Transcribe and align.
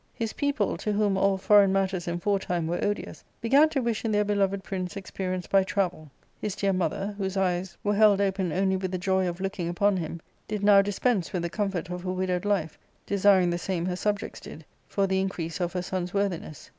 His 0.15 0.33
people, 0.33 0.77
to 0.77 0.91
whom 0.93 1.15
all 1.15 1.37
foreign 1.37 1.71
matters 1.71 2.07
in 2.07 2.17
foretime 2.19 2.65
were 2.65 2.83
odious, 2.83 3.23
began 3.39 3.69
to 3.69 3.81
wish 3.83 4.03
in 4.03 4.11
their 4.11 4.23
beloved 4.25 4.63
prince 4.63 4.97
experience 4.97 5.45
by 5.45 5.63
travel; 5.63 6.09
his 6.39 6.55
dear 6.55 6.73
mother, 6.73 7.13
whose 7.19 7.37
eyes 7.37 7.77
were 7.83 7.93
held 7.93 8.19
open 8.19 8.51
only 8.51 8.75
with 8.77 8.91
the 8.91 8.97
joy 8.97 9.29
of 9.29 9.39
looking 9.39 9.69
upon 9.69 9.97
him, 9.97 10.19
did 10.47 10.63
now 10.63 10.81
dispense 10.81 11.31
with 11.31 11.43
the 11.43 11.51
comfort 11.51 11.91
of 11.91 12.01
her 12.01 12.11
widowed 12.13 12.45
life, 12.45 12.79
desiring 13.05 13.51
the 13.51 13.59
same 13.59 13.85
her 13.85 13.95
subjects 13.95 14.39
did, 14.39 14.65
for 14.87 15.05
the 15.05 15.21
increase 15.21 15.59
of 15.59 15.73
her 15.73 15.83
son's 15.83 16.15
worthiness. 16.15 16.67